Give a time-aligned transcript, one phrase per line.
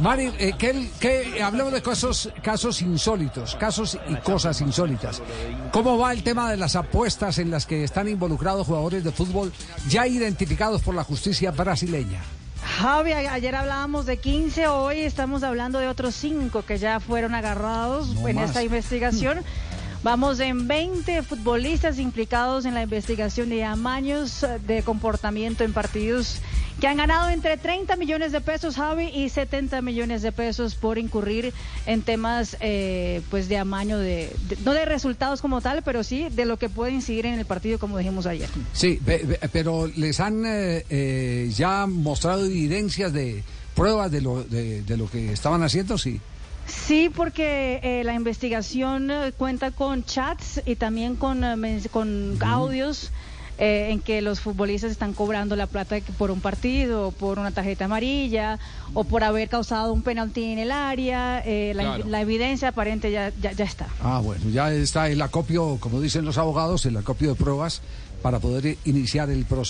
[0.00, 5.22] Mari, eh, que, que hablemos de casos, casos insólitos, casos y cosas insólitas.
[5.72, 9.52] ¿Cómo va el tema de las apuestas en las que están involucrados jugadores de fútbol
[9.88, 12.20] ya identificados por la justicia brasileña?
[12.78, 18.16] Javi, ayer hablábamos de 15, hoy estamos hablando de otros 5 que ya fueron agarrados
[18.26, 19.44] en esta investigación.
[20.02, 26.40] Vamos en 20 futbolistas implicados en la investigación de amaños de comportamiento en partidos
[26.80, 30.98] que han ganado entre 30 millones de pesos, Javi, y 70 millones de pesos por
[30.98, 31.52] incurrir
[31.86, 36.44] en temas eh, pues de amaño, de, no de resultados como tal, pero sí de
[36.44, 38.48] lo que puede incidir en el partido, como dijimos ayer.
[38.72, 39.00] Sí,
[39.52, 43.42] pero les han eh, eh, ya mostrado evidencias de
[43.74, 46.20] pruebas de lo, de, de lo que estaban haciendo, sí.
[46.66, 53.10] Sí, porque eh, la investigación eh, cuenta con chats y también con, eh, con audios
[53.58, 58.58] en que los futbolistas están cobrando la plata por un partido, por una tarjeta amarilla
[58.94, 61.42] o por haber causado un penalti en el área.
[61.44, 63.86] la, evidencia aparente ya, ya, ya, está.
[64.00, 67.82] Ah, bueno, ya está el acopio, como dicen los abogados, el acopio de pruebas
[68.24, 69.64] para poder iniciar el proceso.